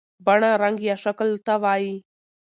[0.25, 1.93] بڼه رنګ یا شکل ته وایي.